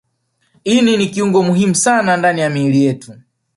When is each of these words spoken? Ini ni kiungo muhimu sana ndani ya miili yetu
Ini 0.65 0.97
ni 0.97 1.07
kiungo 1.07 1.43
muhimu 1.43 1.75
sana 1.75 2.17
ndani 2.17 2.41
ya 2.41 2.49
miili 2.49 2.83
yetu 2.85 3.13